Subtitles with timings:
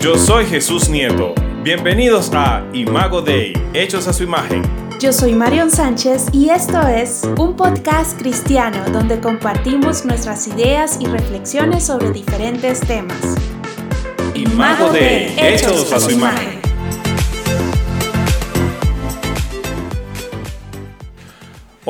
[0.00, 1.34] Yo soy Jesús Nieto.
[1.62, 4.62] Bienvenidos a Imago Dei, hechos a su imagen.
[4.98, 11.06] Yo soy Marion Sánchez y esto es un podcast cristiano donde compartimos nuestras ideas y
[11.06, 13.36] reflexiones sobre diferentes temas.
[14.34, 16.59] Imago Dei, hechos a su imagen.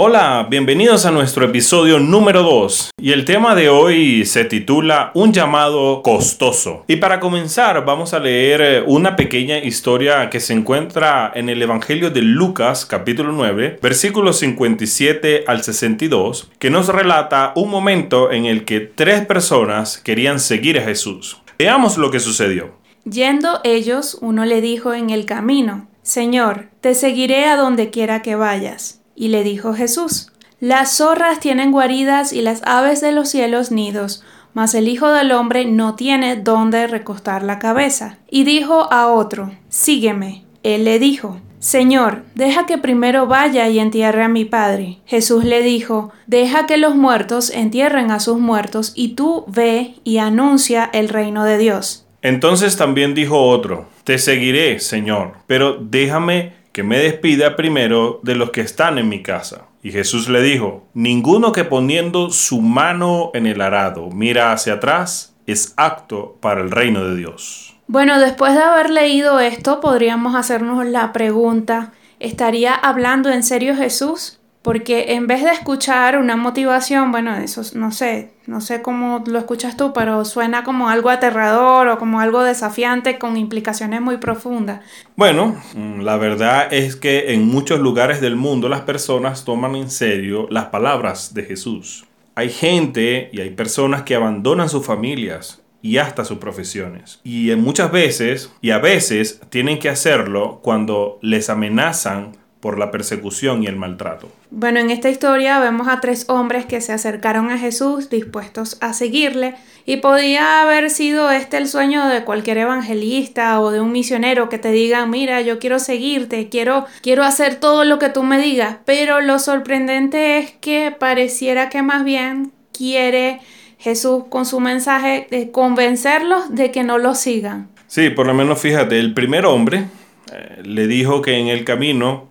[0.03, 5.35] Hola, bienvenidos a nuestro episodio número 2 y el tema de hoy se titula Un
[5.35, 6.85] llamado costoso.
[6.89, 11.61] Y para comenzar vamos a leer eh, una pequeña historia que se encuentra en el
[11.61, 18.46] Evangelio de Lucas capítulo 9 versículos 57 al 62 que nos relata un momento en
[18.46, 21.43] el que tres personas querían seguir a Jesús.
[21.58, 22.71] Veamos lo que sucedió.
[23.05, 28.35] Yendo ellos, uno le dijo en el camino, Señor, te seguiré a donde quiera que
[28.35, 29.00] vayas.
[29.20, 34.24] Y le dijo Jesús, Las zorras tienen guaridas y las aves de los cielos nidos,
[34.54, 38.16] mas el Hijo del Hombre no tiene dónde recostar la cabeza.
[38.30, 40.44] Y dijo a otro, Sígueme.
[40.62, 45.00] Él le dijo, Señor, deja que primero vaya y entierre a mi padre.
[45.04, 50.16] Jesús le dijo, Deja que los muertos entierren a sus muertos, y tú ve y
[50.16, 52.06] anuncia el reino de Dios.
[52.22, 58.50] Entonces también dijo otro, Te seguiré, Señor, pero déjame que me despida primero de los
[58.50, 59.66] que están en mi casa.
[59.82, 65.34] Y Jesús le dijo, ninguno que poniendo su mano en el arado mira hacia atrás
[65.46, 67.77] es acto para el reino de Dios.
[67.86, 74.39] Bueno, después de haber leído esto, podríamos hacernos la pregunta, ¿estaría hablando en serio Jesús?
[74.62, 79.39] Porque en vez de escuchar una motivación, bueno, eso no sé, no sé cómo lo
[79.39, 84.80] escuchas tú, pero suena como algo aterrador o como algo desafiante con implicaciones muy profundas.
[85.17, 89.91] Bueno, mm, la verdad es que en muchos lugares del mundo las personas toman en
[89.91, 92.05] serio las palabras de Jesús.
[92.34, 97.20] Hay gente y hay personas que abandonan sus familias y hasta sus profesiones.
[97.24, 103.62] Y muchas veces, y a veces, tienen que hacerlo cuando les amenazan por la persecución
[103.62, 104.30] y el maltrato.
[104.50, 108.92] Bueno, en esta historia vemos a tres hombres que se acercaron a Jesús dispuestos a
[108.92, 109.54] seguirle
[109.86, 114.58] y podía haber sido este el sueño de cualquier evangelista o de un misionero que
[114.58, 118.77] te diga, mira, yo quiero seguirte, quiero, quiero hacer todo lo que tú me digas,
[118.84, 123.40] pero lo sorprendente es que pareciera que más bien quiere
[123.78, 127.68] Jesús con su mensaje de convencerlos de que no lo sigan.
[127.86, 129.87] Sí, por lo menos fíjate, el primer hombre
[130.32, 132.30] eh, le dijo que en el camino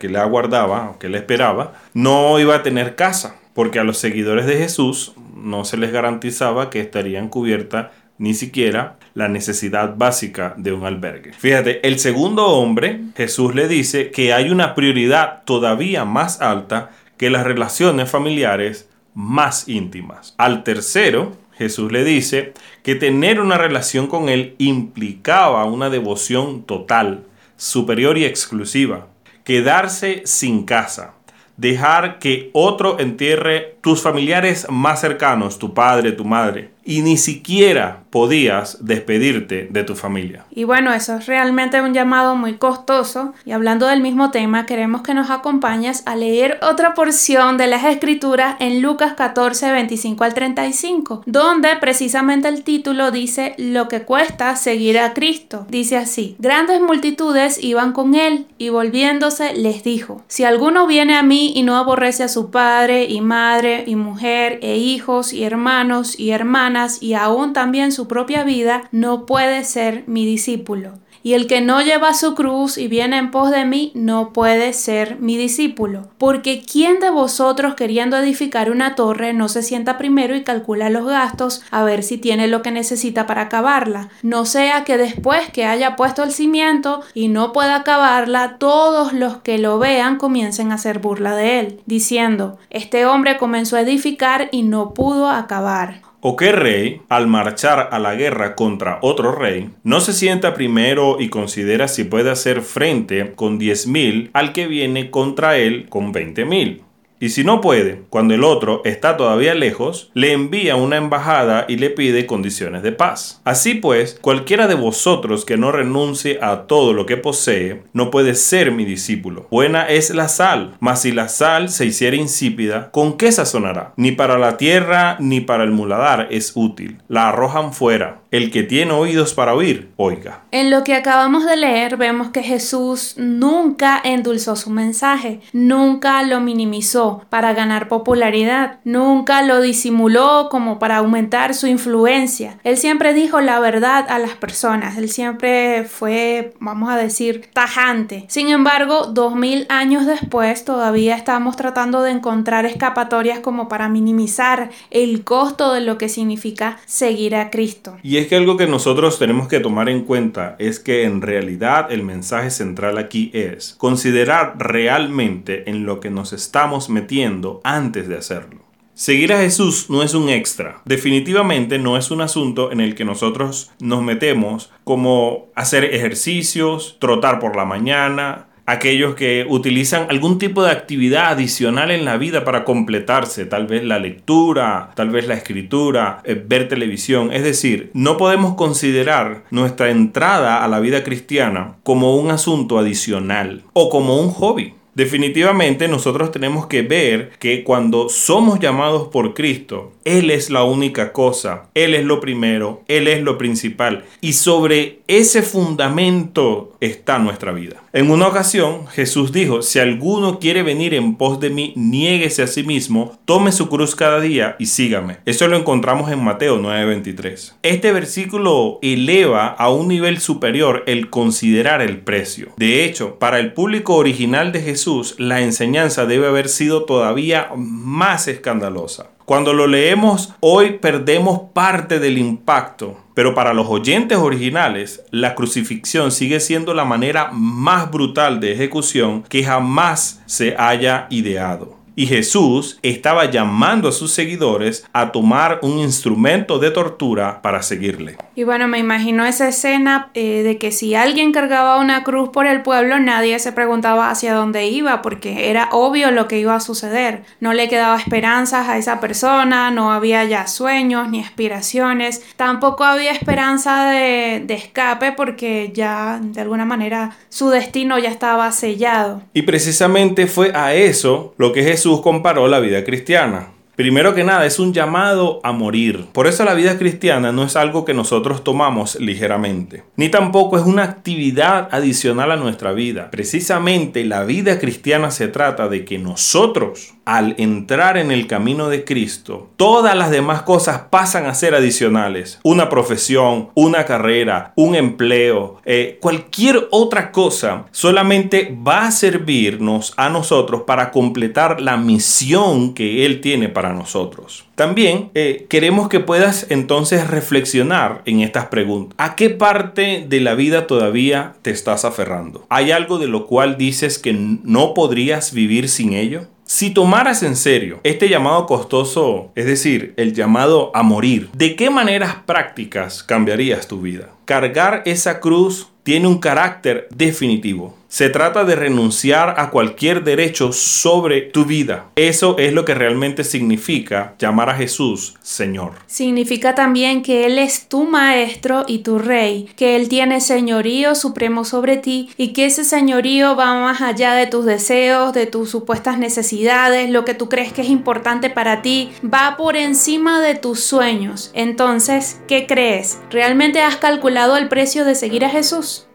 [0.00, 4.46] que le aguardaba, que le esperaba, no iba a tener casa, porque a los seguidores
[4.46, 10.72] de Jesús no se les garantizaba que estarían cubiertas ni siquiera la necesidad básica de
[10.72, 11.32] un albergue.
[11.32, 17.30] Fíjate, el segundo hombre, Jesús le dice que hay una prioridad todavía más alta que
[17.30, 20.34] las relaciones familiares más íntimas.
[20.38, 22.52] Al tercero, Jesús le dice
[22.82, 27.24] que tener una relación con Él implicaba una devoción total,
[27.56, 29.08] superior y exclusiva
[29.44, 31.14] quedarse sin casa,
[31.56, 38.02] dejar que otro entierre tus familiares más cercanos, tu padre, tu madre, y ni siquiera
[38.10, 40.44] podías despedirte de tu familia.
[40.50, 43.32] Y bueno, eso es realmente un llamado muy costoso.
[43.46, 47.84] Y hablando del mismo tema, queremos que nos acompañes a leer otra porción de las
[47.84, 54.56] escrituras en Lucas 14, 25 al 35, donde precisamente el título dice lo que cuesta
[54.56, 55.66] seguir a Cristo.
[55.70, 61.22] Dice así, grandes multitudes iban con él y volviéndose les dijo, si alguno viene a
[61.22, 66.18] mí y no aborrece a su padre y madre y mujer e hijos y hermanos
[66.18, 70.94] y hermanas, y aún también su propia vida, no puede ser mi discípulo.
[71.24, 74.72] Y el que no lleva su cruz y viene en pos de mí no puede
[74.72, 76.08] ser mi discípulo.
[76.18, 81.06] Porque ¿quién de vosotros queriendo edificar una torre no se sienta primero y calcula los
[81.06, 84.08] gastos a ver si tiene lo que necesita para acabarla?
[84.22, 89.36] No sea que después que haya puesto el cimiento y no pueda acabarla, todos los
[89.38, 94.48] que lo vean comiencen a hacer burla de él, diciendo, este hombre comenzó a edificar
[94.50, 96.11] y no pudo acabar.
[96.24, 101.16] ¿O qué rey, al marchar a la guerra contra otro rey, no se sienta primero
[101.18, 106.82] y considera si puede hacer frente con 10.000 al que viene contra él con 20.000?
[107.22, 111.76] Y si no puede, cuando el otro está todavía lejos, le envía una embajada y
[111.76, 113.40] le pide condiciones de paz.
[113.44, 118.34] Así pues, cualquiera de vosotros que no renuncie a todo lo que posee, no puede
[118.34, 119.46] ser mi discípulo.
[119.52, 123.92] Buena es la sal, mas si la sal se hiciera insípida, ¿con qué sazonará?
[123.96, 126.98] Ni para la tierra ni para el muladar es útil.
[127.06, 130.44] La arrojan fuera El que tiene oídos para oír, oiga.
[130.52, 136.40] En lo que acabamos de leer vemos que Jesús nunca endulzó su mensaje, nunca lo
[136.40, 142.58] minimizó para ganar popularidad, nunca lo disimuló como para aumentar su influencia.
[142.64, 148.24] Él siempre dijo la verdad a las personas, él siempre fue, vamos a decir, tajante.
[148.28, 154.70] Sin embargo, dos mil años después todavía estamos tratando de encontrar escapatorias como para minimizar
[154.90, 157.98] el costo de lo que significa seguir a Cristo.
[158.02, 161.92] Y es que algo que nosotros tenemos que tomar en cuenta es que en realidad
[161.92, 168.16] el mensaje central aquí es considerar realmente en lo que nos estamos metiendo antes de
[168.16, 168.62] hacerlo.
[168.94, 170.82] Seguir a Jesús no es un extra.
[170.84, 177.40] Definitivamente no es un asunto en el que nosotros nos metemos como hacer ejercicios, trotar
[177.40, 182.64] por la mañana, aquellos que utilizan algún tipo de actividad adicional en la vida para
[182.64, 187.32] completarse, tal vez la lectura, tal vez la escritura, eh, ver televisión.
[187.32, 193.62] Es decir, no podemos considerar nuestra entrada a la vida cristiana como un asunto adicional
[193.72, 194.74] o como un hobby.
[194.94, 201.12] Definitivamente nosotros tenemos que ver que cuando somos llamados por Cristo, Él es la única
[201.12, 207.52] cosa, Él es lo primero, Él es lo principal y sobre ese fundamento está nuestra
[207.52, 207.82] vida.
[207.94, 212.46] En una ocasión Jesús dijo, si alguno quiere venir en pos de mí, niéguese a
[212.46, 215.18] sí mismo, tome su cruz cada día y sígame.
[215.24, 217.54] Eso lo encontramos en Mateo 9:23.
[217.62, 222.52] Este versículo eleva a un nivel superior el considerar el precio.
[222.58, 224.81] De hecho, para el público original de Jesús,
[225.18, 229.10] la enseñanza debe haber sido todavía más escandalosa.
[229.24, 236.10] Cuando lo leemos hoy perdemos parte del impacto, pero para los oyentes originales la crucifixión
[236.10, 241.81] sigue siendo la manera más brutal de ejecución que jamás se haya ideado.
[241.94, 248.16] Y Jesús estaba llamando a sus seguidores a tomar un instrumento de tortura para seguirle.
[248.34, 252.46] Y bueno, me imagino esa escena eh, de que si alguien cargaba una cruz por
[252.46, 256.60] el pueblo, nadie se preguntaba hacia dónde iba, porque era obvio lo que iba a
[256.60, 257.24] suceder.
[257.40, 263.12] No le quedaba esperanzas a esa persona, no había ya sueños ni aspiraciones, tampoco había
[263.12, 269.22] esperanza de, de escape porque ya de alguna manera su destino ya estaba sellado.
[269.34, 273.48] Y precisamente fue a eso lo que Jesús Jesús comparó la vida cristiana.
[273.74, 276.06] Primero que nada, es un llamado a morir.
[276.12, 280.64] Por eso la vida cristiana no es algo que nosotros tomamos ligeramente, ni tampoco es
[280.64, 283.10] una actividad adicional a nuestra vida.
[283.10, 288.84] Precisamente la vida cristiana se trata de que nosotros, al entrar en el camino de
[288.84, 292.40] Cristo, todas las demás cosas pasan a ser adicionales.
[292.44, 300.10] Una profesión, una carrera, un empleo, eh, cualquier otra cosa solamente va a servirnos a
[300.10, 304.46] nosotros para completar la misión que Él tiene nosotros.
[304.54, 308.94] También eh, queremos que puedas entonces reflexionar en estas preguntas.
[308.98, 312.46] ¿A qué parte de la vida todavía te estás aferrando?
[312.48, 316.26] ¿Hay algo de lo cual dices que no podrías vivir sin ello?
[316.44, 321.70] Si tomaras en serio este llamado costoso, es decir, el llamado a morir, ¿de qué
[321.70, 324.10] maneras prácticas cambiarías tu vida?
[324.26, 327.74] Cargar esa cruz tiene un carácter definitivo.
[327.92, 331.90] Se trata de renunciar a cualquier derecho sobre tu vida.
[331.94, 335.72] Eso es lo que realmente significa llamar a Jesús Señor.
[335.88, 341.44] Significa también que Él es tu maestro y tu rey, que Él tiene señorío supremo
[341.44, 345.98] sobre ti y que ese señorío va más allá de tus deseos, de tus supuestas
[345.98, 350.60] necesidades, lo que tú crees que es importante para ti, va por encima de tus
[350.60, 351.30] sueños.
[351.34, 353.00] Entonces, ¿qué crees?
[353.10, 355.88] ¿Realmente has calculado el precio de seguir a Jesús?